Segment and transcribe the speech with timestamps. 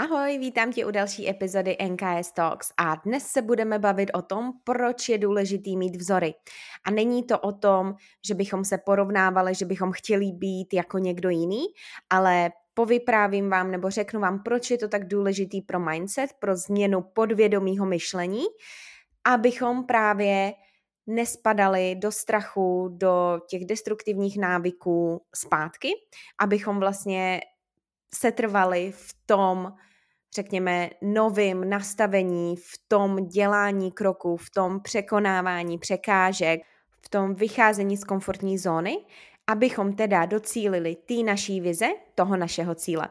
[0.00, 4.52] Ahoj, vítám tě u další epizody NKS Talks a dnes se budeme bavit o tom,
[4.64, 6.34] proč je důležitý mít vzory.
[6.86, 7.94] A není to o tom,
[8.26, 11.62] že bychom se porovnávali, že bychom chtěli být jako někdo jiný,
[12.10, 17.02] ale povyprávím vám nebo řeknu vám, proč je to tak důležitý pro mindset, pro změnu
[17.02, 18.44] podvědomího myšlení,
[19.24, 20.52] abychom právě
[21.06, 25.88] nespadali do strachu, do těch destruktivních návyků zpátky,
[26.38, 27.40] abychom vlastně
[28.14, 29.72] setrvali v tom,
[30.34, 36.60] řekněme, novým nastavení, v tom dělání kroků, v tom překonávání překážek,
[37.00, 38.96] v tom vycházení z komfortní zóny,
[39.46, 43.08] abychom teda docílili té naší vize, toho našeho cíle.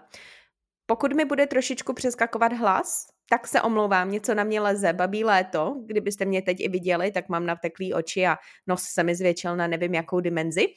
[0.85, 5.75] Pokud mi bude trošičku přeskakovat hlas, tak se omlouvám, něco na mě leze, babí léto,
[5.85, 9.67] kdybyste mě teď i viděli, tak mám navteklý oči a nos se mi zvětšil na
[9.67, 10.67] nevím jakou dimenzi,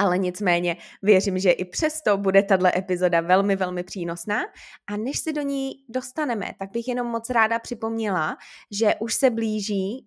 [0.00, 4.40] ale nicméně věřím, že i přesto bude tato epizoda velmi, velmi přínosná.
[4.90, 8.36] A než se do ní dostaneme, tak bych jenom moc ráda připomněla,
[8.70, 10.06] že už se blíží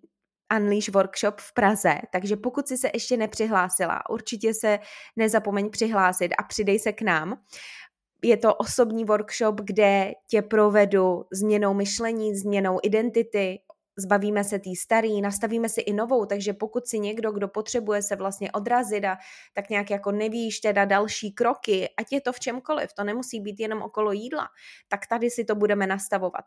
[0.58, 4.80] Unleash Workshop v Praze, takže pokud si se ještě nepřihlásila, určitě se
[5.16, 7.40] nezapomeň přihlásit a přidej se k nám.
[8.24, 13.60] Je to osobní workshop, kde tě provedu změnou myšlení, změnou identity,
[13.98, 18.16] zbavíme se té starý, nastavíme si i novou, takže pokud si někdo, kdo potřebuje se
[18.16, 19.18] vlastně odrazit a
[19.54, 23.60] tak nějak jako nevíš teda další kroky, ať je to v čemkoliv, to nemusí být
[23.60, 24.48] jenom okolo jídla,
[24.88, 26.46] tak tady si to budeme nastavovat.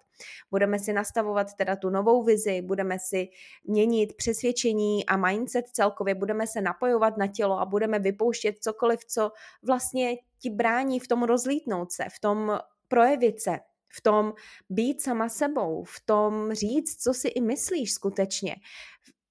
[0.50, 3.28] Budeme si nastavovat teda tu novou vizi, budeme si
[3.64, 9.33] měnit přesvědčení a mindset celkově, budeme se napojovat na tělo a budeme vypouštět cokoliv, co
[9.62, 12.58] vlastně ti brání v tom rozlítnout se, v tom
[12.89, 13.58] projevit se,
[13.96, 14.33] v tom
[14.70, 18.57] být sama sebou, v tom říct, co si i myslíš skutečně.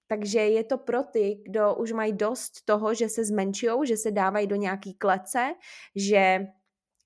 [0.08, 4.12] Takže je to pro ty, kdo už mají dost toho, že se zmenšují, že se
[4.12, 5.54] dávají do nějaký klece,
[5.96, 6.40] že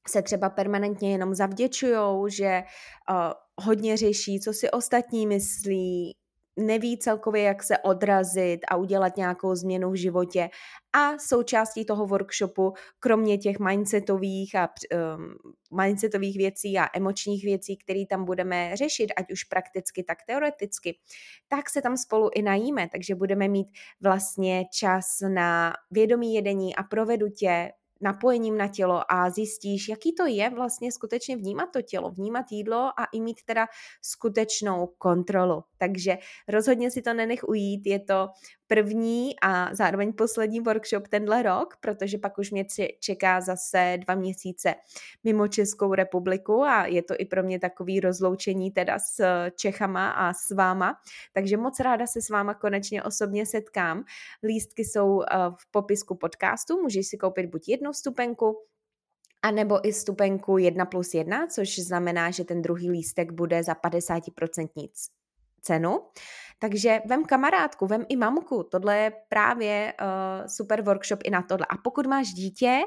[0.07, 2.63] se třeba permanentně jenom zavděčují, že
[3.09, 6.15] uh, hodně řeší, co si ostatní myslí,
[6.57, 10.49] neví celkově, jak se odrazit a udělat nějakou změnu v životě.
[10.93, 15.35] A součástí toho workshopu, kromě těch mindsetových a um,
[15.77, 20.97] mindsetových věcí a emočních věcí, které tam budeme řešit, ať už prakticky, tak teoreticky,
[21.47, 23.67] tak se tam spolu i najíme, takže budeme mít
[24.01, 27.71] vlastně čas na vědomí jedení a provedu tě
[28.01, 32.77] napojením na tělo a zjistíš, jaký to je vlastně skutečně vnímat to tělo, vnímat jídlo
[32.99, 33.67] a i mít teda
[34.01, 35.63] skutečnou kontrolu.
[35.77, 36.17] Takže
[36.47, 38.29] rozhodně si to nenech ujít, je to
[38.73, 42.65] první a zároveň poslední workshop tenhle rok, protože pak už mě
[42.99, 44.75] čeká zase dva měsíce
[45.23, 49.23] mimo Českou republiku a je to i pro mě takový rozloučení teda s
[49.55, 50.95] Čechama a s váma,
[51.33, 54.03] takže moc ráda se s váma konečně osobně setkám.
[54.43, 55.25] Lístky jsou eh,
[55.57, 58.55] v popisku podcastu, můžeš si koupit buď jednu vstupenku,
[59.41, 63.73] a nebo i stupenku 1 plus 1, což znamená, že ten druhý lístek bude za
[63.73, 64.89] 50%
[65.61, 65.99] cenu.
[66.61, 71.65] Takže vem kamarádku, vem i mamku, tohle je právě uh, super workshop i na tohle.
[71.69, 72.79] A pokud máš dítě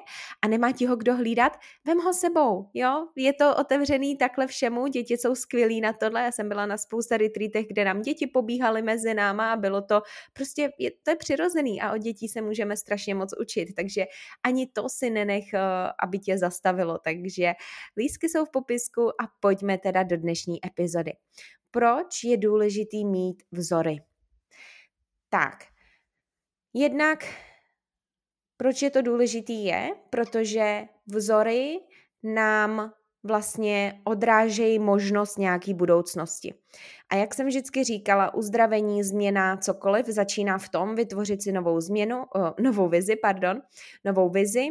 [0.43, 3.06] a nemá ti ho kdo hlídat, vem ho sebou, jo?
[3.16, 7.16] Je to otevřený takhle všemu, děti jsou skvělí na tohle, já jsem byla na spousta
[7.16, 11.81] retreatech, kde nám děti pobíhaly mezi náma a bylo to, prostě je, to je přirozený
[11.81, 14.05] a od dětí se můžeme strašně moc učit, takže
[14.44, 15.61] ani to si nenech, uh,
[15.99, 17.53] aby tě zastavilo, takže
[17.97, 21.12] lísky jsou v popisku a pojďme teda do dnešní epizody
[21.72, 23.97] proč je důležitý mít vzory.
[25.28, 25.65] Tak,
[26.75, 27.25] jednak
[28.56, 31.78] proč je to důležitý je, protože vzory
[32.22, 32.93] nám
[33.25, 36.55] vlastně odrážejí možnost nějaký budoucnosti.
[37.08, 42.25] A jak jsem vždycky říkala, uzdravení, změna, cokoliv začíná v tom vytvořit si novou změnu,
[42.61, 43.62] novou vizi, pardon,
[44.05, 44.69] novou vizi,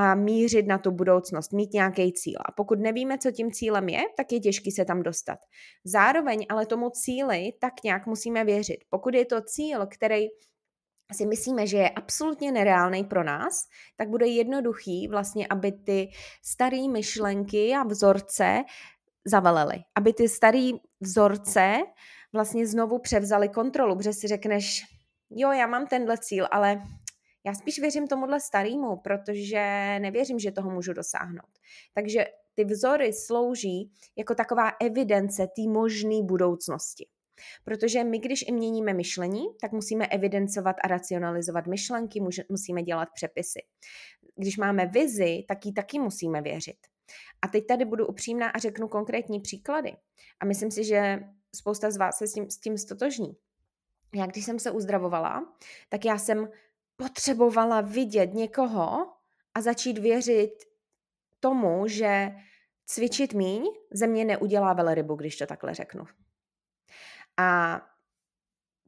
[0.00, 2.38] a mířit na tu budoucnost, mít nějaký cíl.
[2.48, 5.38] A pokud nevíme, co tím cílem je, tak je těžký se tam dostat.
[5.84, 8.78] Zároveň ale tomu cíli tak nějak musíme věřit.
[8.90, 10.26] Pokud je to cíl, který
[11.12, 13.54] si myslíme, že je absolutně nereálný pro nás,
[13.96, 16.08] tak bude jednoduchý vlastně, aby ty
[16.44, 18.64] staré myšlenky a vzorce
[19.26, 19.76] zavelely.
[19.96, 20.70] Aby ty staré
[21.00, 21.76] vzorce
[22.32, 24.82] vlastně znovu převzaly kontrolu, protože si řekneš,
[25.30, 26.82] jo, já mám tenhle cíl, ale
[27.46, 31.58] Já spíš věřím tomuhle starému, protože nevěřím, že toho můžu dosáhnout.
[31.94, 32.24] Takže
[32.54, 37.06] ty vzory slouží jako taková evidence té možné budoucnosti.
[37.64, 43.60] Protože my, když i měníme myšlení, tak musíme evidencovat a racionalizovat myšlenky, musíme dělat přepisy.
[44.36, 46.76] Když máme vizi, tak ji taky musíme věřit.
[47.42, 49.96] A teď tady budu upřímná a řeknu konkrétní příklady.
[50.40, 51.20] A myslím si, že
[51.56, 53.36] spousta z vás se s tím, s tím stotožní.
[54.14, 55.56] Já, když jsem se uzdravovala,
[55.88, 56.48] tak já jsem
[56.98, 59.06] potřebovala vidět někoho
[59.54, 60.54] a začít věřit
[61.40, 62.30] tomu, že
[62.86, 63.62] cvičit míň
[63.92, 66.04] ze mě neudělá velrybu, když to takhle řeknu.
[67.36, 67.80] A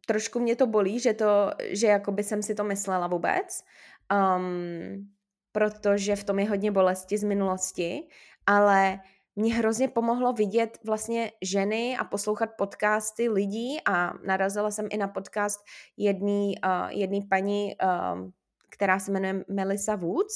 [0.06, 3.64] trošku mě to bolí, že to, že jakoby jsem si to myslela vůbec,
[4.12, 5.10] um,
[5.52, 8.08] protože v tom je hodně bolesti z minulosti,
[8.46, 9.00] ale
[9.40, 15.08] mě hrozně pomohlo vidět vlastně ženy a poslouchat podcasty lidí a narazila jsem i na
[15.08, 15.60] podcast
[15.96, 18.30] jedný, uh, jedný paní, uh,
[18.70, 20.34] která se jmenuje Melissa Woods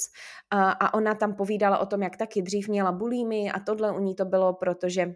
[0.55, 3.99] uh, a ona tam povídala o tom, jak taky dřív měla bulímy a tohle u
[3.99, 5.15] ní to bylo, protože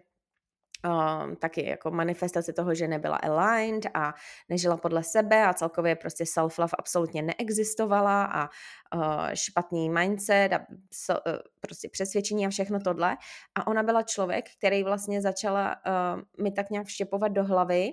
[0.85, 4.13] um, taky jako manifestace toho, že nebyla aligned a
[4.49, 8.49] nežila podle sebe a celkově prostě self-love absolutně neexistovala a
[8.95, 10.59] uh, špatný mindset a
[10.93, 13.17] so, uh, prostě přesvědčení a všechno tohle.
[13.55, 17.91] A ona byla člověk, který vlastně začala uh, mi tak nějak vštěpovat do hlavy,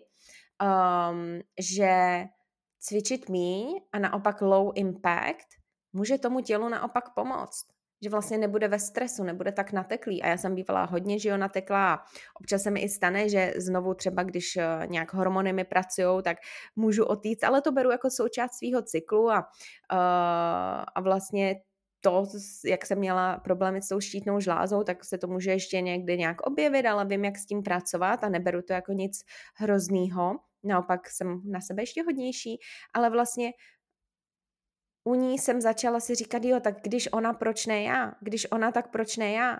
[0.62, 2.24] um, že
[2.80, 5.46] cvičit míň a naopak low impact
[5.92, 10.22] může tomu tělu naopak pomoct že vlastně nebude ve stresu, nebude tak nateklý.
[10.22, 12.04] A já jsem bývala hodně, že jo, natekla a
[12.40, 16.38] občas se mi i stane, že znovu třeba, když eh, nějak hormony mi pracují, tak
[16.76, 19.46] můžu otýct, ale to beru jako součást svého cyklu a, uh,
[20.94, 21.56] a vlastně
[22.00, 22.24] to,
[22.64, 26.40] jak jsem měla problémy s tou štítnou žlázou, tak se to může ještě někdy nějak
[26.40, 29.20] objevit, ale vím, jak s tím pracovat a neberu to jako nic
[29.56, 30.32] hroznýho.
[30.64, 32.58] Naopak jsem na sebe ještě hodnější,
[32.94, 33.52] ale vlastně
[35.06, 38.12] u ní jsem začala si říkat, jo, tak když ona, proč ne já?
[38.20, 39.58] Když ona, tak proč ne já?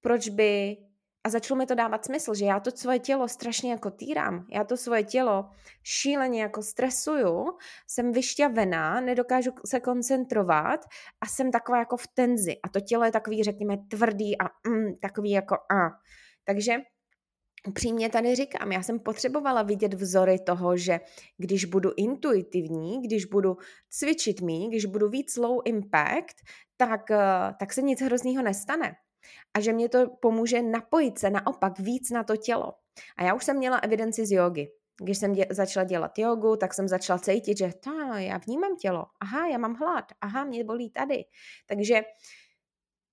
[0.00, 0.76] Proč by...
[1.24, 4.64] A začalo mi to dávat smysl, že já to svoje tělo strašně jako týrám, já
[4.64, 5.50] to svoje tělo
[5.82, 10.80] šíleně jako stresuju, jsem vyšťavená, nedokážu se koncentrovat
[11.20, 12.56] a jsem taková jako v tenzi.
[12.64, 15.90] A to tělo je takový, řekněme, tvrdý a mm, takový jako a.
[16.44, 16.76] Takže
[17.68, 21.00] upřímně tady říkám, já jsem potřebovala vidět vzory toho, že
[21.38, 23.56] když budu intuitivní, když budu
[23.90, 26.36] cvičit mý, když budu víc low impact,
[26.76, 28.94] tak, eh, tak se nic hroznýho nestane.
[29.54, 32.72] A že mě to pomůže napojit se naopak víc na to tělo.
[33.16, 34.66] A já už jsem měla evidenci z jogy.
[35.02, 39.04] Když jsem dě- začala dělat jogu, tak jsem začala cítit, že to, já vnímám tělo.
[39.20, 40.04] Aha, já mám hlad.
[40.20, 41.24] Aha, mě bolí tady.
[41.66, 42.06] Takže uh,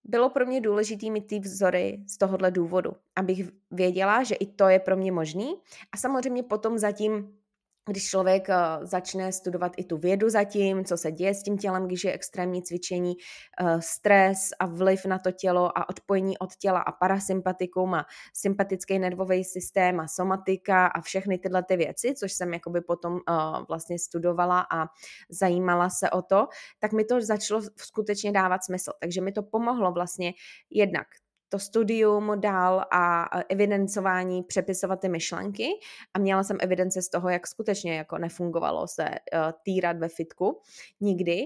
[0.03, 4.69] bylo pro mě důležité mít ty vzory z tohohle důvodu, abych věděla, že i to
[4.69, 5.55] je pro mě možný.
[5.91, 7.40] A samozřejmě potom zatím
[7.89, 11.87] když člověk eh, začne studovat i tu vědu zatím, co se děje s tím tělem,
[11.87, 13.13] když je extrémní cvičení,
[13.59, 18.99] eh, stres a vliv na to tělo a odpojení od těla a parasympatikum a sympatický
[18.99, 23.33] nervový systém a somatika a všechny tyhle ty věci, což jsem jakoby potom eh,
[23.67, 24.85] vlastně studovala a
[25.29, 26.47] zajímala se o to,
[26.79, 28.91] tak mi to začalo skutečně dávat smysl.
[28.99, 30.33] Takže mi to pomohlo vlastně
[30.69, 31.07] jednak
[31.51, 35.67] to studium dál a evidencování přepisovat ty myšlenky
[36.13, 40.61] a měla jsem evidence z toho, jak skutečně jako nefungovalo se uh, týrat ve fitku
[40.99, 41.41] nikdy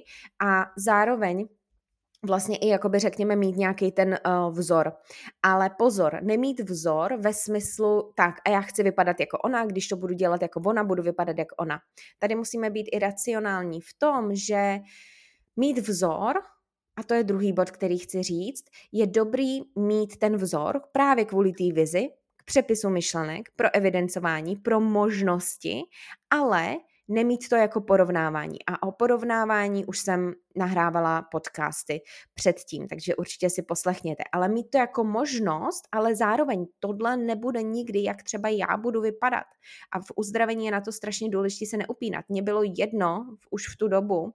[0.46, 1.48] a zároveň
[2.26, 4.94] vlastně i jakoby řekněme mít nějaký ten uh, vzor.
[5.44, 9.96] Ale pozor, nemít vzor ve smyslu tak a já chci vypadat jako ona, když to
[9.96, 11.80] budu dělat jako ona, budu vypadat jako ona.
[12.20, 14.78] Tady musíme být i racionální v tom, že
[15.56, 16.36] mít vzor
[16.98, 21.52] a to je druhý bod, který chci říct, je dobrý mít ten vzor právě kvůli
[21.52, 25.82] té vizi, k přepisu myšlenek, pro evidencování, pro možnosti,
[26.30, 26.76] ale
[27.08, 28.58] nemít to jako porovnávání.
[28.68, 32.02] A o porovnávání už jsem nahrávala podcasty
[32.34, 34.24] předtím, takže určitě si poslechněte.
[34.32, 39.46] Ale mít to jako možnost, ale zároveň tohle nebude nikdy, jak třeba já budu vypadat.
[39.92, 42.26] A v uzdravení je na to strašně důležité se neupínat.
[42.30, 44.34] Mně bylo jedno už v tu dobu,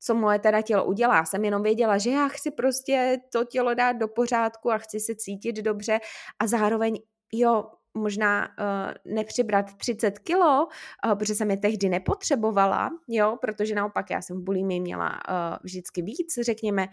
[0.00, 1.24] co moje teda tělo udělá.
[1.24, 5.14] Jsem jenom věděla, že já chci prostě to tělo dát do pořádku a chci se
[5.14, 5.98] cítit dobře
[6.38, 6.98] a zároveň,
[7.32, 7.64] jo,
[7.94, 14.22] možná uh, nepřibrat 30 kilo, uh, protože jsem je tehdy nepotřebovala, jo, protože naopak já
[14.22, 16.86] jsem v bulimii měla uh, vždycky víc, řekněme,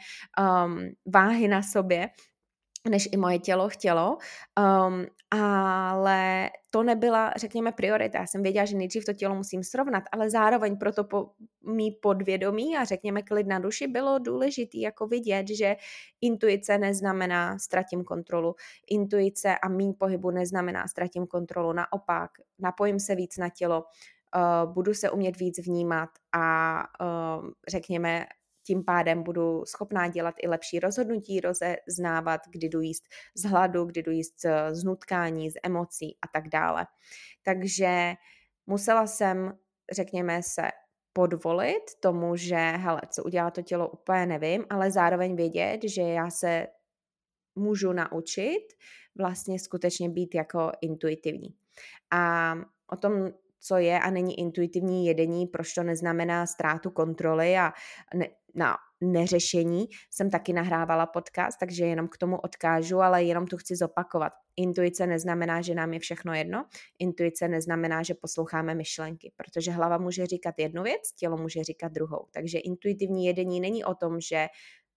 [0.65, 0.79] um,
[1.13, 2.09] váhy na sobě,
[2.89, 4.17] než i moje tělo chtělo,
[4.59, 8.19] um, ale to nebyla, řekněme, priorita.
[8.19, 11.29] Já jsem věděla, že nejdřív to tělo musím srovnat, ale zároveň proto po
[11.65, 15.75] mý podvědomí a řekněme klid na duši bylo důležitý jako vidět, že
[16.21, 18.55] intuice neznamená ztratím kontrolu.
[18.89, 21.73] Intuice a mý pohybu neznamená ztratím kontrolu.
[21.73, 23.83] Naopak, napojím se víc na tělo,
[24.35, 28.25] uh, budu se umět víc vnímat a uh, řekněme,
[28.67, 33.03] tím pádem budu schopná dělat i lepší rozhodnutí, rozeznávat, kdy jdu jíst
[33.35, 36.85] z hladu, kdy jdu jíst z nutkání, z emocí a tak dále.
[37.43, 38.13] Takže
[38.65, 39.57] musela jsem,
[39.91, 40.61] řekněme, se
[41.13, 46.29] podvolit tomu, že hele, co udělá to tělo, úplně nevím, ale zároveň vědět, že já
[46.29, 46.67] se
[47.55, 48.65] můžu naučit
[49.17, 51.49] vlastně skutečně být jako intuitivní.
[52.11, 52.53] A
[52.91, 57.73] o tom, co je a není intuitivní jedení, proč to neznamená ztrátu kontroly a
[58.15, 63.57] ne, na neřešení, jsem taky nahrávala podcast, takže jenom k tomu odkážu, ale jenom tu
[63.57, 64.33] chci zopakovat.
[64.55, 66.65] Intuice neznamená, že nám je všechno jedno,
[66.99, 72.27] intuice neznamená, že posloucháme myšlenky, protože hlava může říkat jednu věc, tělo může říkat druhou.
[72.31, 74.47] Takže intuitivní jedení není o tom, že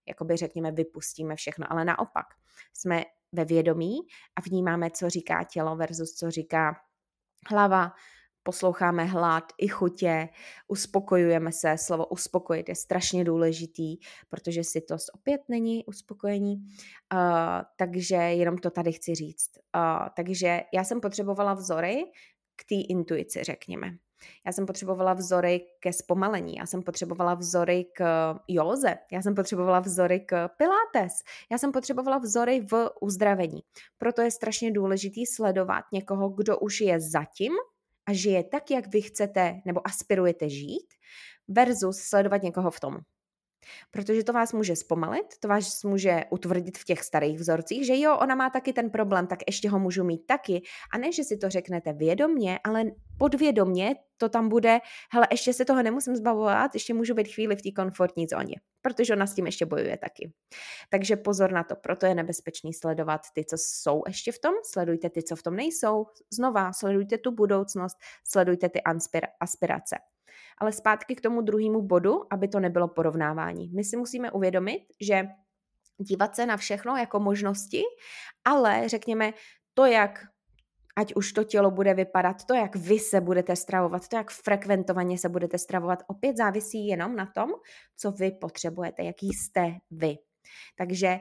[0.07, 2.25] jakoby řekněme, vypustíme všechno, ale naopak
[2.73, 3.97] jsme ve vědomí
[4.35, 6.75] a vnímáme, co říká tělo versus co říká
[7.49, 7.91] hlava,
[8.43, 10.29] posloucháme hlad i chutě,
[10.67, 13.97] uspokojujeme se, slovo uspokojit je strašně důležitý,
[14.29, 17.19] protože si to opět není uspokojení, uh,
[17.77, 19.51] takže jenom to tady chci říct.
[19.75, 22.03] Uh, takže já jsem potřebovala vzory
[22.55, 23.91] k té intuici, řekněme.
[24.45, 29.79] Já jsem potřebovala vzory ke zpomalení, já jsem potřebovala vzory k józe, já jsem potřebovala
[29.79, 31.13] vzory k pilates,
[31.51, 33.61] já jsem potřebovala vzory v uzdravení.
[33.97, 37.53] Proto je strašně důležitý sledovat někoho, kdo už je zatím
[38.11, 40.87] a žije tak, jak vy chcete nebo aspirujete žít,
[41.47, 42.97] versus sledovat někoho v tom.
[43.91, 48.17] Protože to vás může zpomalit, to vás může utvrdit v těch starých vzorcích, že jo,
[48.17, 50.61] ona má taky ten problém, tak ještě ho můžu mít taky.
[50.93, 52.83] A ne, že si to řeknete vědomně, ale
[53.17, 54.79] podvědomně to tam bude,
[55.13, 59.13] hele, ještě se toho nemusím zbavovat, ještě můžu být chvíli v té komfortní zóně, protože
[59.13, 60.33] ona s tím ještě bojuje taky.
[60.89, 65.09] Takže pozor na to, proto je nebezpečný sledovat ty, co jsou ještě v tom, sledujte
[65.09, 67.97] ty, co v tom nejsou, znova sledujte tu budoucnost,
[68.27, 68.81] sledujte ty
[69.39, 69.97] aspirace.
[70.57, 73.69] Ale zpátky k tomu druhému bodu, aby to nebylo porovnávání.
[73.73, 75.27] My si musíme uvědomit, že
[75.97, 77.81] dívat se na všechno jako možnosti,
[78.45, 79.33] ale řekněme
[79.73, 80.25] to, jak
[80.97, 85.17] ať už to tělo bude vypadat, to, jak vy se budete stravovat, to, jak frekventovaně
[85.17, 87.49] se budete stravovat, opět závisí jenom na tom,
[87.97, 90.17] co vy potřebujete, jaký jste vy.
[90.75, 91.19] Takže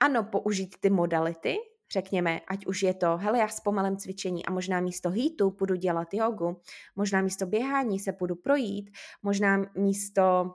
[0.00, 1.56] ano, použít ty modality,
[1.92, 6.14] řekněme, ať už je to, hele, já zpomalem cvičení a možná místo hýtu půjdu dělat
[6.14, 6.60] jogu,
[6.96, 8.90] možná místo běhání se půjdu projít,
[9.22, 10.54] možná místo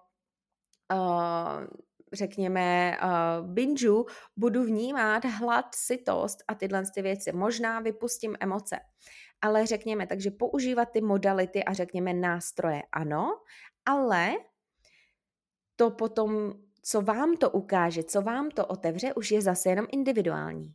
[0.94, 1.68] uh,
[2.16, 4.06] řekněme, uh, binžu,
[4.38, 7.32] budu vnímat hlad, sytost a tyhle ty věci.
[7.32, 8.80] Možná vypustím emoce.
[9.42, 13.32] Ale řekněme, takže používat ty modality a řekněme nástroje, ano,
[13.86, 14.34] ale
[15.76, 20.74] to potom, co vám to ukáže, co vám to otevře, už je zase jenom individuální.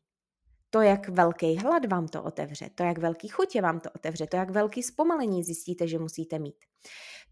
[0.70, 4.36] To, jak velký hlad vám to otevře, to, jak velký chutě vám to otevře, to,
[4.36, 6.56] jak velký zpomalení zjistíte, že musíte mít.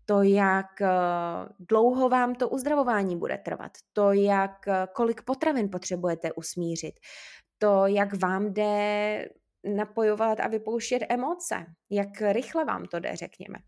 [0.09, 0.89] To, jak eh,
[1.59, 6.95] dlouho vám to uzdravování bude trvat, to, jak eh, kolik potravin potřebujete usmířit,
[7.59, 9.29] to, jak vám jde
[9.77, 13.59] napojovat a vypouštět emoce, jak rychle vám to jde, řekněme.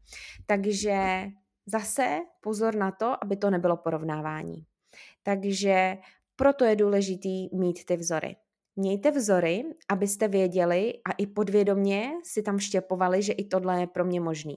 [0.47, 1.26] Takže
[1.66, 4.64] zase pozor na to, aby to nebylo porovnávání.
[5.23, 5.97] Takže
[6.37, 8.37] proto je důležitý mít ty vzory.
[8.77, 14.05] Mějte vzory, abyste věděli a i podvědomně si tam vštěpovali, že i tohle je pro
[14.05, 14.57] mě možný.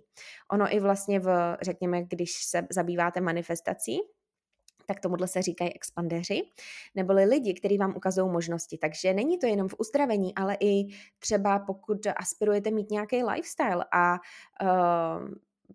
[0.51, 3.99] Ono i vlastně v, řekněme, když se zabýváte manifestací,
[4.85, 6.41] tak tomuhle se říkají expandeři,
[6.95, 8.77] neboli lidi, kteří vám ukazují možnosti.
[8.77, 10.85] Takže není to jenom v uzdravení, ale i
[11.19, 14.13] třeba pokud aspirujete mít nějaký lifestyle a
[14.63, 15.29] uh,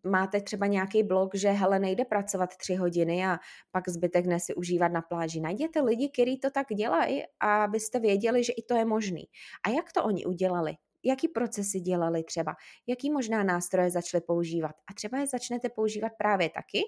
[0.06, 3.38] máte třeba nějaký blog, že hele, nejde pracovat tři hodiny a
[3.70, 5.40] pak zbytek dne si užívat na pláži.
[5.40, 9.24] Najděte lidi, kteří to tak dělají, abyste věděli, že i to je možný.
[9.66, 10.74] A jak to oni udělali?
[11.04, 12.54] Jaký procesy dělali třeba?
[12.86, 14.72] Jaký možná nástroje začali používat?
[14.90, 16.80] A třeba je začnete používat právě taky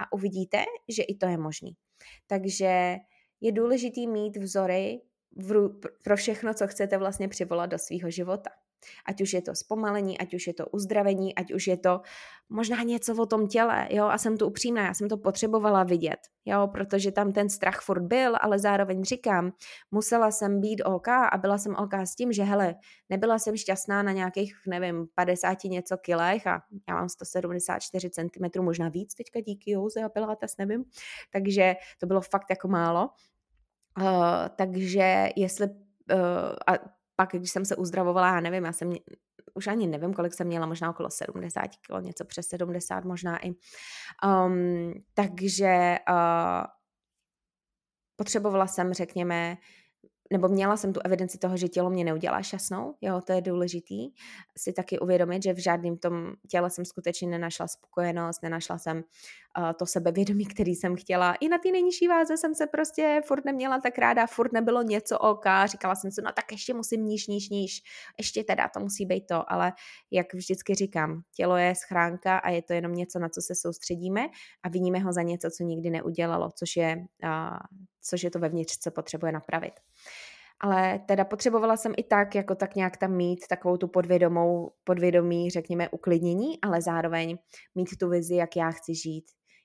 [0.00, 1.72] a uvidíte, že i to je možný.
[2.26, 2.96] Takže
[3.40, 5.00] je důležitý mít vzory
[6.04, 8.50] pro všechno, co chcete vlastně přivolat do svého života.
[9.06, 12.00] Ať už je to zpomalení, ať už je to uzdravení, ať už je to
[12.48, 16.18] možná něco o tom těle, jo, a jsem tu upřímná, já jsem to potřebovala vidět,
[16.44, 19.52] jo, protože tam ten strach furt byl, ale zároveň říkám,
[19.90, 22.74] musela jsem být OK a byla jsem OK s tím, že hele,
[23.08, 28.88] nebyla jsem šťastná na nějakých, nevím, 50 něco kilech a já mám 174 cm, možná
[28.88, 30.84] víc teďka díky Jouze a Pilates, nevím,
[31.32, 33.10] takže to bylo fakt jako málo.
[34.00, 34.04] Uh,
[34.56, 35.74] takže jestli uh,
[36.66, 38.92] a pak, když jsem se uzdravovala, já nevím, já jsem,
[39.54, 43.50] už ani nevím, kolik jsem měla, možná okolo 70 kg, něco přes 70 možná i.
[44.24, 46.66] Um, takže uh,
[48.16, 49.56] potřebovala jsem, řekněme,
[50.32, 54.10] nebo měla jsem tu evidenci toho, že tělo mě neudělá šťastnou, jo, to je důležitý,
[54.58, 59.72] si taky uvědomit, že v žádném tom těle jsem skutečně nenašla spokojenost, nenašla jsem uh,
[59.78, 61.34] to sebevědomí, který jsem chtěla.
[61.34, 65.18] I na té nejnižší váze jsem se prostě furt neměla tak ráda, furt nebylo něco
[65.18, 67.82] OK, říkala jsem si, no tak ještě musím níž, níž, níž,
[68.18, 69.72] ještě teda to musí být to, ale
[70.10, 74.26] jak vždycky říkám, tělo je schránka a je to jenom něco, na co se soustředíme
[74.62, 77.58] a viníme ho za něco, co nikdy neudělalo, což je, uh,
[78.02, 79.72] což je to vevnitř, co potřebuje napravit.
[80.60, 85.50] Ale teda potřebovala jsem i tak, jako tak nějak tam mít takovou tu podvědomou, podvědomí,
[85.50, 87.38] řekněme, uklidnění, ale zároveň
[87.74, 89.24] mít tu vizi, jak já chci žít,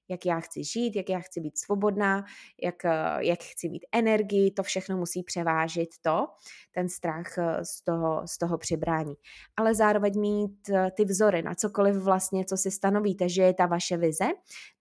[0.09, 2.25] jak já chci žít, jak já chci být svobodná,
[2.63, 6.27] jak, eh, jak chci mít energii, to všechno musí převážit to,
[6.71, 9.13] ten strach eh, z toho, z toho přibrání.
[9.57, 13.65] Ale zároveň mít eh, ty vzory na cokoliv vlastně, co si stanovíte, že je ta
[13.65, 14.27] vaše vize,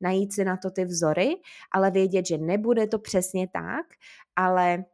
[0.00, 1.34] najít si na to ty vzory,
[1.72, 3.86] ale vědět, že nebude to přesně tak,
[4.36, 4.84] ale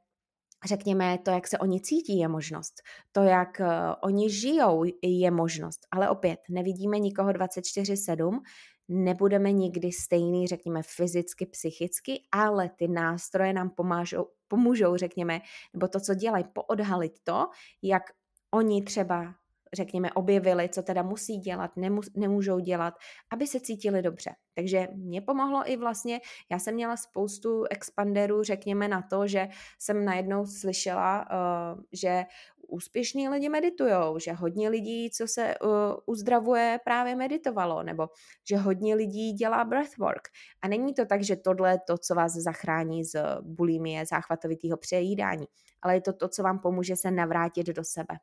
[0.67, 2.83] řekněme, to, jak se oni cítí, je možnost.
[3.13, 3.61] To, jak
[4.03, 5.81] oni žijou, je možnost.
[5.91, 8.41] Ale opět, nevidíme nikoho 24-7,
[8.89, 15.41] nebudeme nikdy stejný, řekněme, fyzicky, psychicky, ale ty nástroje nám pomážou, pomůžou, řekněme,
[15.75, 17.47] nebo to, co dělají, poodhalit to,
[17.83, 18.03] jak
[18.51, 19.35] oni třeba
[19.77, 21.71] řekněme, objevili, co teda musí dělat,
[22.17, 22.95] nemůžou dělat,
[23.33, 24.31] aby se cítili dobře.
[24.59, 29.49] Takže mě pomohlo i vlastně, já jsem měla spoustu expanderů, řekněme, na to, že
[29.79, 32.25] jsem najednou slyšela, uh, že
[32.69, 35.71] úspěšní lidi meditujou, že hodně lidí, co se uh,
[36.07, 38.09] uzdravuje, právě meditovalo, nebo
[38.49, 40.29] že hodně lidí dělá breathwork.
[40.63, 45.47] A není to tak, že tohle je to, co vás zachrání z bulimie, záchvatovitého přejídání,
[45.83, 48.15] ale je to to, co vám pomůže se navrátit do sebe.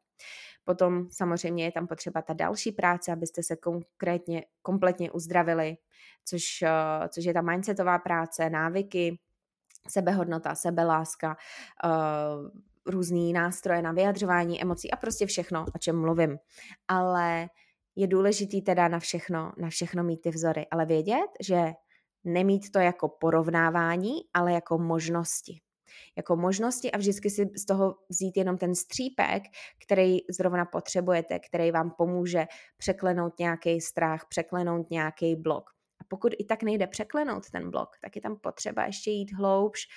[0.64, 5.78] Potom samozřejmě je tam potřeba ta další práce, abyste se konkrétně, kompletně uzdravili,
[6.26, 9.20] což, uh, což je ta mindsetová práce, návyky,
[9.88, 11.38] sebehodnota, sebeláska,
[11.86, 12.50] uh,
[12.86, 16.38] různý nástroje na vyjadřování emocí a prostě všechno, o čem mluvím.
[16.88, 17.50] Ale
[17.96, 21.74] je důležitý teda na všechno, na všechno mít ty vzory, ale vědět, že
[22.24, 25.60] nemít to jako porovnávání, ale jako možnosti.
[26.18, 29.44] Jako možnosti a vždycky si z toho vzít jenom ten střípek,
[29.86, 32.46] který zrovna potřebujete, který vám pomůže
[32.78, 35.75] překlenout nějaký strach, překlenout nějaký blok.
[36.08, 39.88] Pokud i tak nejde překlenout ten blok, tak je tam potřeba ještě jít hloubš,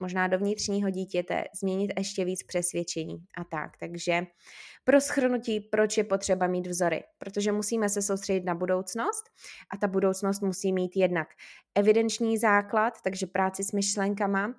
[0.00, 3.70] možná do vnitřního dítěte, změnit ještě víc přesvědčení a tak.
[3.80, 4.26] Takže
[4.84, 7.02] pro schrnutí, proč je potřeba mít vzory?
[7.18, 9.24] Protože musíme se soustředit na budoucnost
[9.74, 11.28] a ta budoucnost musí mít jednak
[11.74, 14.52] evidenční základ, takže práci s myšlenkama, uh,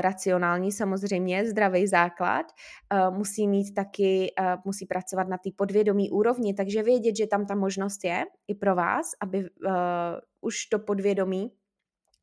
[0.00, 2.46] racionální samozřejmě, zdravý základ,
[2.92, 7.46] uh, musí mít taky, uh, musí pracovat na té podvědomí úrovni, takže vědět, že tam
[7.46, 9.48] ta možnost je i pro vás, aby
[10.40, 11.52] už to podvědomí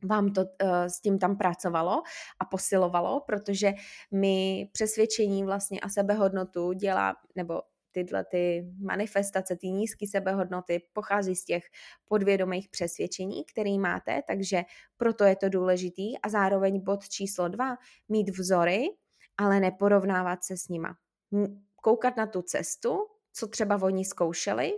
[0.04, 0.48] vám to uh,
[0.86, 2.02] s tím tam pracovalo
[2.40, 3.74] a posilovalo, protože
[4.12, 7.62] my přesvědčení vlastně a sebehodnotu dělá, nebo
[7.94, 11.64] tyhle ty manifestace, ty nízké sebehodnoty pochází z těch
[12.06, 14.64] podvědomých přesvědčení, které máte, takže
[14.98, 17.78] proto je to důležitý a zároveň bod číslo dva,
[18.10, 18.86] mít vzory,
[19.38, 20.96] ale neporovnávat se s nima.
[21.76, 22.98] Koukat na tu cestu,
[23.34, 24.74] co třeba oni zkoušeli,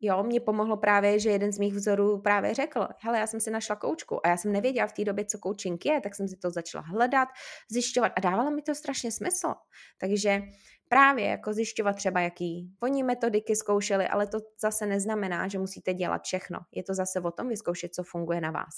[0.00, 3.50] Jo, mě pomohlo právě, že jeden z mých vzorů právě řekl, hele, já jsem si
[3.50, 6.36] našla koučku a já jsem nevěděla v té době, co coaching je, tak jsem si
[6.36, 7.28] to začala hledat,
[7.70, 9.54] zjišťovat a dávalo mi to strašně smysl.
[9.98, 10.42] Takže
[10.88, 16.22] právě jako zjišťovat třeba, jaký oni metodiky zkoušeli, ale to zase neznamená, že musíte dělat
[16.24, 16.58] všechno.
[16.72, 18.74] Je to zase o tom vyzkoušet, co funguje na vás.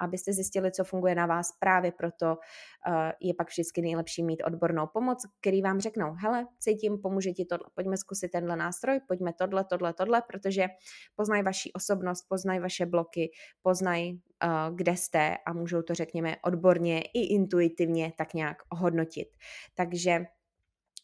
[0.00, 4.86] Abyste zjistili, co funguje na vás, právě proto uh, je pak vždycky nejlepší mít odbornou
[4.86, 9.64] pomoc, který vám řeknou, hele, cítím, pomůže ti tohle, pojďme zkusit tenhle nástroj, pojďme tohle,
[9.64, 10.66] tohle, tohle, protože
[11.16, 13.30] poznají vaši osobnost, poznají vaše bloky,
[13.62, 19.28] poznají, uh, kde jste a můžou to, řekněme, odborně i intuitivně tak nějak ohodnotit.
[19.74, 20.24] Takže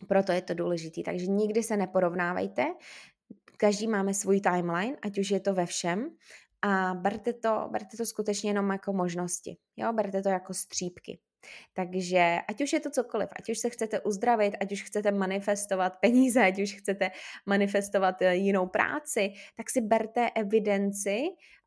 [0.08, 1.02] proto je to důležité.
[1.02, 2.64] Takže nikdy se neporovnávejte.
[3.56, 6.10] Každý máme svůj timeline, ať už je to ve všem.
[6.62, 9.56] A berte to, berte to skutečně jenom jako možnosti.
[9.76, 9.92] Jo?
[9.92, 11.18] Berte to jako střípky.
[11.72, 15.96] Takže ať už je to cokoliv, ať už se chcete uzdravit, ať už chcete manifestovat
[16.00, 17.10] peníze, ať už chcete
[17.46, 21.22] manifestovat eh, jinou práci, tak si berte evidenci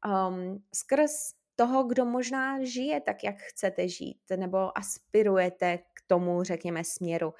[0.05, 1.11] um, skrz
[1.55, 7.33] toho, kdo možná žije tak, jak chcete žít, nebo aspirujete k tomu, řekněme, směru,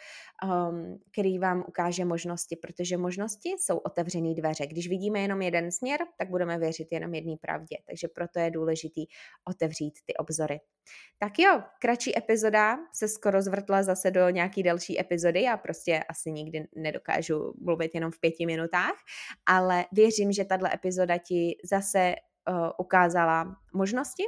[0.44, 4.68] um, který vám ukáže možnosti, protože možnosti jsou otevřený dveře.
[4.68, 9.06] Když vidíme jenom jeden směr, tak budeme věřit jenom jedné pravdě, takže proto je důležitý
[9.48, 10.60] otevřít ty obzory.
[11.20, 16.32] Tak jo, kratší epizoda se skoro zvrtla zase do nějaký další epizody, já prostě asi
[16.32, 18.96] nikdy nedokážu mluvit jenom v pěti minutách,
[19.46, 22.16] ale věřím, že tahle epizoda ti zase
[22.50, 24.24] uh, ukázala možnosti,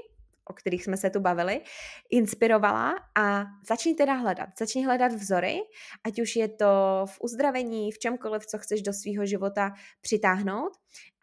[0.50, 1.62] o kterých jsme se tu bavili,
[2.10, 4.50] inspirovala a začni teda hledat.
[4.60, 5.60] Začni hledat vzory,
[6.04, 6.66] ať už je to
[7.06, 10.74] v uzdravení, v čemkoliv, co chceš do svého života přitáhnout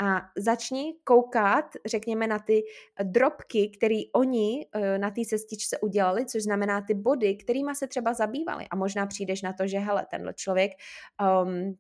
[0.03, 2.63] a začni koukat, řekněme, na ty
[3.03, 8.15] drobky, které oni eh, na té cestičce udělali, což znamená ty body, kterými se třeba
[8.15, 8.67] zabývali.
[8.71, 10.73] A možná přijdeš na to, že hele, tenhle člověk
[11.45, 11.77] um,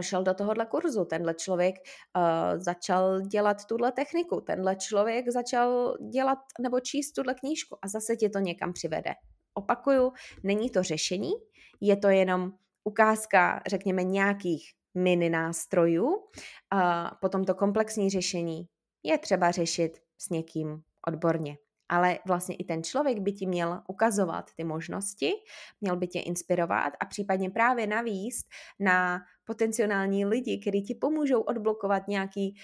[0.00, 1.74] šel do tohohle kurzu, tenhle člověk
[2.16, 8.16] uh, začal dělat tuhle techniku, tenhle člověk začal dělat nebo číst tuhle knížku a zase
[8.16, 9.10] tě to někam přivede.
[9.54, 11.32] Opakuju, není to řešení,
[11.80, 12.52] je to jenom
[12.84, 16.28] ukázka, řekněme, nějakých mini nástrojů.
[16.70, 18.68] A potom to komplexní řešení
[19.02, 21.56] je třeba řešit s někým odborně
[21.92, 25.32] ale vlastně i ten člověk by ti měl ukazovat ty možnosti,
[25.80, 28.46] měl by tě inspirovat a případně právě navíst
[28.80, 32.54] na potenciální lidi, kteří ti pomůžou odblokovat nějaký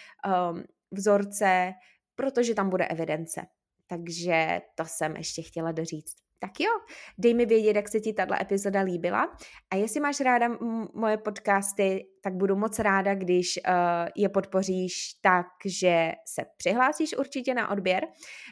[0.50, 1.72] um, vzorce,
[2.14, 3.46] protože tam bude evidence.
[3.86, 6.27] Takže to jsem ještě chtěla doříct.
[6.40, 6.70] Tak jo,
[7.18, 9.36] dej mi vědět, jak se ti tato epizoda líbila.
[9.70, 10.48] A jestli máš ráda
[10.94, 13.72] moje podcasty, tak budu moc ráda, když uh,
[14.16, 18.06] je podpoříš tak, že se přihlásíš určitě na odběr.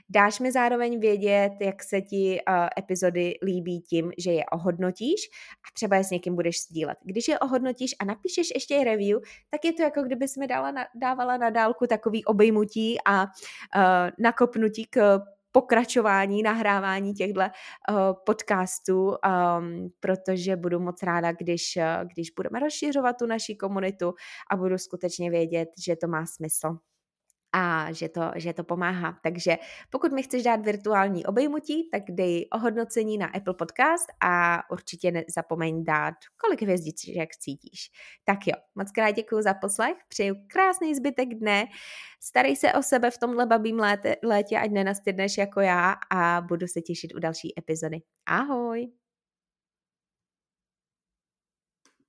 [0.08, 5.20] Dáš mi zároveň vědět, jak se ti uh, epizody líbí tím, že je ohodnotíš
[5.54, 6.98] a třeba je s někým budeš sdílet.
[7.04, 9.18] Když je ohodnotíš a napíšeš ještě review,
[9.50, 13.28] tak je to jako kdybys mi dala na, dávala na dálku takový obejmutí a uh,
[14.18, 15.20] nakopnutí k
[15.56, 17.46] pokračování, nahrávání těchto uh,
[18.26, 24.14] podcastů, um, protože budu moc ráda, když, uh, když budeme rozšiřovat tu naši komunitu
[24.50, 26.78] a budu skutečně vědět, že to má smysl
[27.56, 29.18] a že to, že to pomáhá.
[29.22, 29.56] Takže
[29.90, 35.84] pokud mi chceš dát virtuální obejmutí, tak dej ohodnocení na Apple Podcast a určitě nezapomeň
[35.84, 36.62] dát, kolik
[37.16, 37.90] jak cítíš.
[38.24, 41.64] Tak jo, moc krát děkuji za poslech, přeju krásný zbytek dne,
[42.20, 46.66] starej se o sebe v tomhle babím létě, létě ať nenastydneš jako já a budu
[46.66, 47.98] se těšit u další epizody.
[48.26, 49.05] Ahoj!